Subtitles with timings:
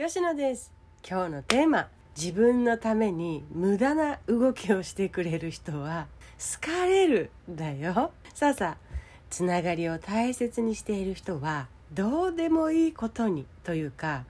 [0.00, 0.72] 吉野です。
[1.04, 6.06] 今日のテーマ自分のために無駄な動きをしてくれる人は
[6.38, 8.12] 好かれるだよ。
[8.32, 8.96] さあさあ
[9.28, 14.22] つながりを大切にしている人はどうでもいいことにというか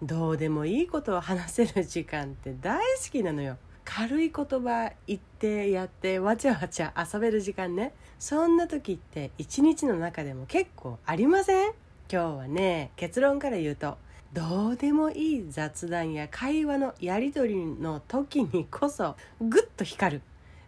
[0.00, 3.56] どうでもいいことを話せる時間って大好きなのよ。
[3.84, 7.94] 軽い言葉言ってやってわちゃわちゃ遊べる時間ね。
[8.20, 11.72] そんな時って一日の中でも結構ありません？
[12.08, 13.98] 今日はね結論から言うと
[14.32, 20.22] どうでもいい雑談や会話のやり取りの時にこそぐっと光る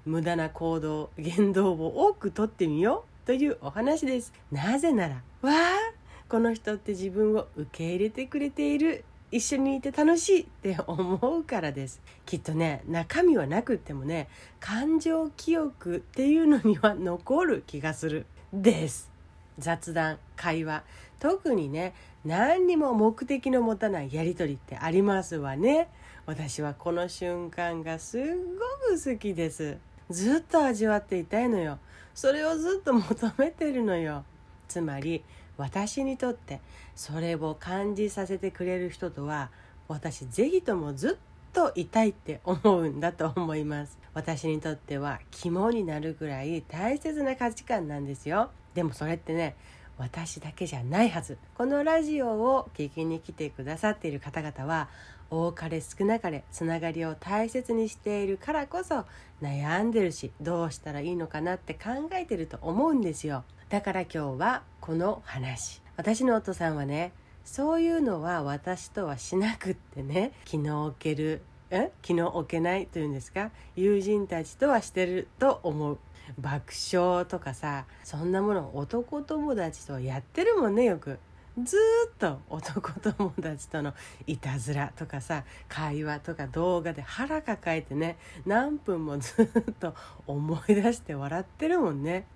[0.04, 12.00] 無駄な行動言動を多くとってみようというお話ですなぜならわあこの人って自分を受け入れてくれている一緒にいて楽しいって思うからです。
[12.24, 14.28] きっとね中身はなくってもね
[14.58, 18.26] 感情記憶っていうのには残る気がする。
[18.52, 19.10] です。
[19.58, 20.82] 雑談会話。
[21.18, 25.88] 特にね何にも目的の持たないやり取りってありますわね。
[26.26, 29.78] 私はこの瞬間がすっごく好きです。
[30.10, 31.78] ずっと味わっていたいのよ。
[32.14, 34.24] それをずっと求めてるのよ。
[34.68, 35.24] つまり
[35.56, 36.60] 私にとって
[36.94, 39.50] それを感じさせてくれる人とは
[39.88, 43.98] 私ぜひともずっといたいって思うんだと思います。
[44.14, 48.50] 私にとっては肝になるぐらい大切な価値観なんですよ。
[48.74, 49.56] でもそれってね
[49.98, 51.38] 私だけじゃないはず。
[51.56, 54.88] このラジオを聞きに来てくださっている方々は
[55.30, 59.04] 多かれ少なかれつながりを大切にしているからこそ
[59.42, 63.44] 悩んでるしどうしたらいいのかなって考えてると思うんですよ。
[63.68, 65.82] だから今日はこの話。
[65.96, 67.12] 私のお父さんはね
[67.44, 71.90] そういうのは私とはしなくってね気の置けるえ？
[72.00, 73.50] 気の置けないというんですか？
[73.76, 75.98] 友人たちとはしてると思う。
[76.38, 81.18] 爆笑とかさそんなもの男友達とやってるもんねよく。
[81.64, 81.76] ず
[82.14, 83.92] っと男友達との
[84.28, 89.94] いたずらとかさ会話とか動画で腹抱えてね何分もずっと
[90.28, 92.26] 思い出して笑ってるもんね。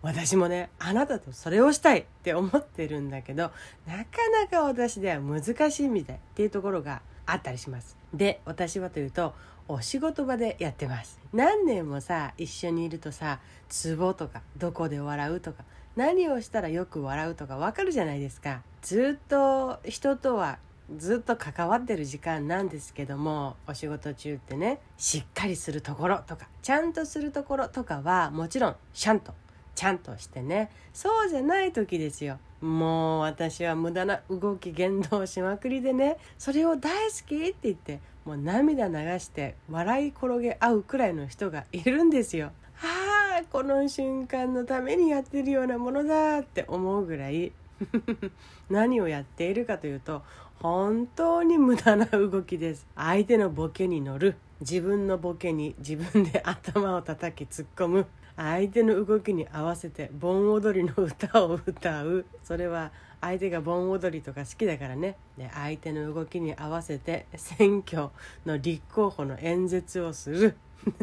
[0.00, 3.50] 私もねあなたとそれをしたいって思ってるんだけど
[3.86, 7.96] なかなか私では難しいみたいっていうところがあったりします。
[8.12, 9.34] で私はというと
[9.68, 11.20] お仕事場でやってます。
[11.32, 18.62] 何年もさ一緒にいるとさツボとかどこで笑うとか何をしたらよく笑うとかわかるじゃないですか。
[18.80, 20.58] ずっと人とは
[20.96, 29.34] ずっと関わってる時間なんですけどもお仕事中ってねしっかりするところとかちゃんとするところとかはもちろんちゃんと
[29.74, 30.70] ちゃんとしてね。
[30.94, 32.38] そうじゃない時ですよ。
[32.60, 42.52] もう私は無駄な動き言動しまくりでねそれを大好きって言ってもう涙流して笑い転げ合うくらいの人がいるんですよ。
[42.82, 47.52] ああこの瞬間のためにやってるようなものだって思うぐらい。
[48.68, 50.22] 何をやっているかというと
[50.60, 52.86] 本当に無駄な動きです。
[52.96, 54.34] 相手のボケに乗る。
[54.60, 58.06] 自分のボケに自分で頭を叩き突っ込む。
[58.38, 62.24] 相手の動きに合わせて盆踊りの歌を歌う。
[62.44, 65.16] それは相手が盆踊りとか好きだからね。
[65.36, 68.10] で相手の動きに合わせて選挙
[68.46, 70.56] の立候補の演説をする。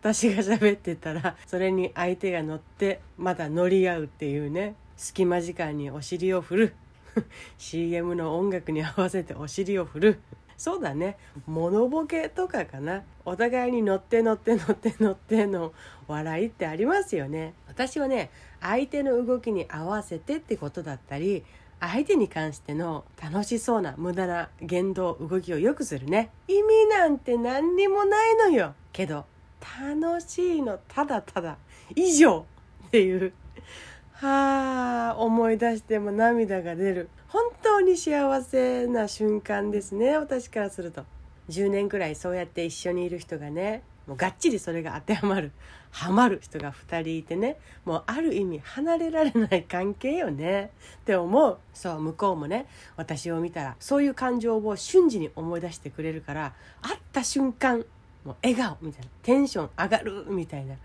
[0.00, 6.74] 私が喋ってたらそれに相手が乗ってまた乗り合うっていうね隙間時間にお尻を振る。
[7.58, 10.20] CM の音楽に合わせてお尻を振る。
[10.56, 11.16] そうだね。
[11.46, 13.02] モノボケとかかな。
[13.24, 15.72] お互いに乗って乗って乗って乗っての
[16.08, 17.54] 笑いってありますよね。
[17.68, 18.30] 私はね
[18.60, 21.44] 相手の動きに合わせてってことだったり
[21.78, 26.30] 相手に関しての楽しそうな無駄な言動動きをよくするね。
[26.48, 28.74] 意味なんて何にもないのよ。
[28.92, 29.26] けど
[29.80, 31.58] 楽しいのただただ。
[31.94, 32.46] 以上
[32.86, 33.32] っていう。
[34.18, 37.10] はあ思い出しても涙が出る。
[37.28, 40.16] 本当に幸せな瞬間ですね。
[40.16, 41.04] 私からすると。
[41.50, 45.52] 10年くらいそうやって一緒にいる人がねもうがっちりそれが当てはまる。
[45.90, 47.58] ハマる人が2人いてね。
[47.84, 50.70] もうある意味離れられない関係よね。
[50.94, 51.58] って思う。
[51.74, 52.66] そう向こうもね。
[52.96, 57.84] 私を見たらそういう感情を瞬時に思い出してくれるから会った瞬間
[58.24, 59.08] もう笑顔みたいな。
[59.22, 60.76] テンション上がるみたいな。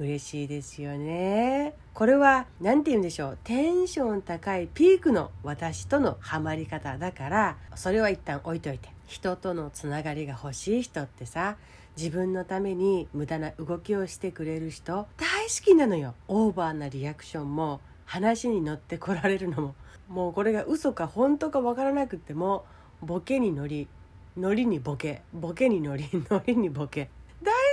[0.00, 1.74] 嬉しいですよね。
[1.92, 3.38] これは何て言うんでしょう。
[3.44, 8.88] テンション高いピークの私とのハマり方だからそれは一旦置いといて。
[9.06, 11.56] 人とのつながりが欲しい人ってさ
[11.96, 16.14] 自分のために無駄な動きをしてくれる人大好きなのよ。
[16.28, 19.74] オーバーなリアクションも話に乗ってこられるのも。
[20.08, 22.64] もうこれが嘘か本当かわからなくっても
[23.02, 23.88] ボケに乗り
[24.36, 25.22] 乗りにボケ。
[25.34, 27.10] ボケに乗り乗りにボケ。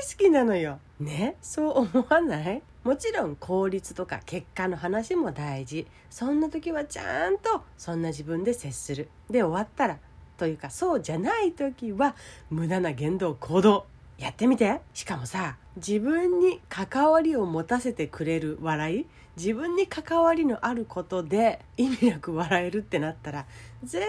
[0.01, 0.79] 好きなのよ。
[0.99, 1.35] ね？
[1.41, 2.61] そう思わない？
[2.83, 5.85] もちろん効率とか結果の話も大事。
[6.09, 9.09] そんな時はちゃんとそんな自分で接する。
[9.29, 9.99] で終わったら。
[10.37, 12.15] というかそうじゃない時は
[12.51, 13.85] 無駄な言動行動。
[14.17, 14.81] やってみて。
[14.93, 19.05] しかもさ自分に関わりを持たせてくれる笑い
[19.35, 23.45] 自分に関わりのあることで意味なく笑えるってなったら
[23.83, 24.03] 絶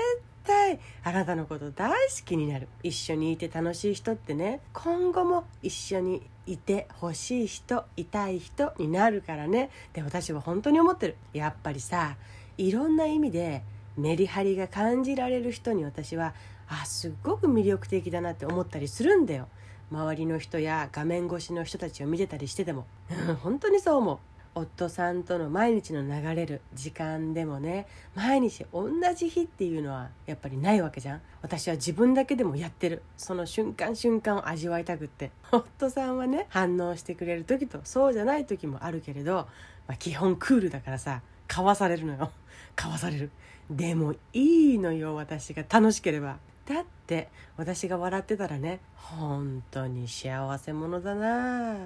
[0.45, 2.69] 対あなたのこと大好きになる。
[2.83, 9.69] 一緒にいて楽しい人ってね今後も一緒にいてほしい人いたい人になるからね。
[9.93, 11.17] で私は本当に思ってる。
[11.35, 12.17] やっぱりさ
[12.57, 13.63] いろんな意味で
[13.99, 16.33] メリハリが感じられる人に私は
[16.67, 19.49] あすっごく魅力的だなって思ったりするんだよ。
[19.91, 22.87] 周りの人や画面越しの人たちを見てたりしてても
[23.43, 24.19] 本当にそう思う。
[24.55, 27.87] 夫さんとの毎日の流れる時間でもね
[28.17, 31.21] 毎日同じ日っていうのはやっぱりないわけじゃん。
[31.43, 33.03] 私は自分だけでもやってる。
[33.17, 35.31] その瞬間瞬間を味わいたくって。
[35.53, 39.47] 夫さんはね反応してくれる時とそうじゃない時もあるけれど、
[39.87, 42.33] まあ、基本クールだからさかわされるのよ。
[42.75, 43.31] かわされる。
[43.71, 45.65] でもいいのよ私が。
[45.69, 46.39] 楽しければ。
[46.69, 51.73] だって私が笑ってたらね本当に幸せ者だな。
[51.73, 51.77] っ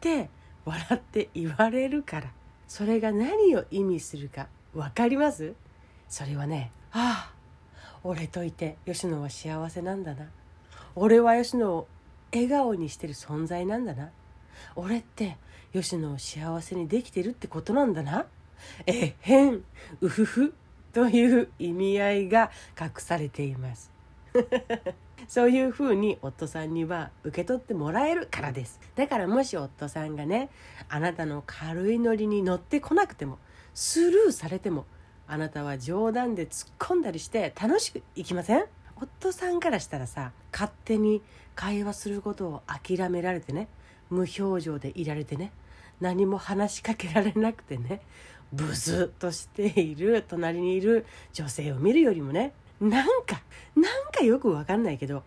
[0.00, 0.28] て
[0.64, 2.32] 笑って言われるから。
[2.66, 5.54] それが何を意味するか分かります？
[6.08, 7.34] それはねああ
[8.02, 10.26] 俺といて吉野は幸せなんだな。
[10.96, 11.86] 俺は吉野を
[12.32, 14.10] 笑顔にしてる存在なんだな。
[14.74, 15.36] 俺って
[15.72, 18.26] 吉野を幸せにできてるってことなんだな。
[18.86, 19.62] えへん
[20.00, 20.54] うふふ
[20.92, 22.50] という意味合いが
[22.80, 23.91] 隠されています。
[25.28, 28.80] そういうふうに夫さんには受け取ってもらえるからです。
[28.96, 30.50] だからもし夫さんがね
[30.88, 33.38] あなたの軽いノリに乗ってこなくても
[33.74, 34.86] スルーされても
[35.26, 38.64] あなたは冗談で突っ込んだりして楽しくいきません？
[38.96, 41.22] 夫さんからしたらさ勝手に
[41.54, 43.68] 会話することを諦められてね
[44.10, 45.52] 無表情でいられてね
[46.00, 48.00] 何も話しかけられなくてね
[48.52, 52.52] ブズッとしている隣にいる女性を見るよりもね
[52.82, 53.40] なんか
[53.76, 55.22] なんかよくわかんないけど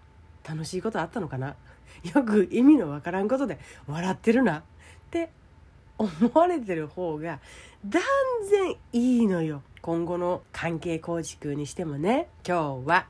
[0.48, 1.56] 楽しいことあったのかな？
[2.14, 3.58] よく意味のわからんことで
[3.88, 4.60] 笑ってるな。
[4.60, 4.64] っ
[5.10, 5.30] て
[5.98, 7.40] 思われてる方が
[7.86, 8.04] 断
[8.50, 9.64] 然いいのよ。
[9.82, 12.28] 今後の関係構築にしてもね。
[12.46, 13.08] 今日は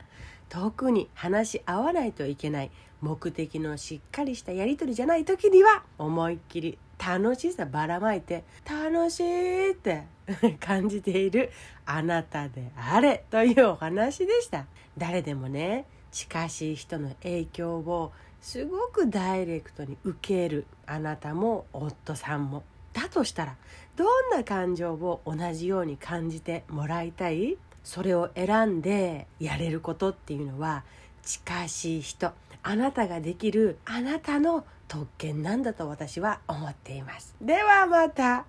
[0.48, 2.70] 特に話し合わないといけない
[3.00, 10.04] 目的のしっかりしたやり取りじゃない時には思いっきり楽しさばらまいて楽しいって
[10.60, 11.50] 感じている
[11.84, 14.66] あなたであれというお話でした。
[14.98, 22.62] 誰でもね近しい人の影響をすごくダイレクトに受けるあなたも夫さんも。
[22.92, 23.56] だとしたら
[23.96, 27.58] どんな感情を同じように感じてもらいたい？
[27.84, 30.82] それを選んでやれることっていうのは
[31.22, 32.32] 近しい人
[32.68, 37.36] あなたができるあなたの特権なんだと私は思っています。
[37.40, 38.44] ではまた。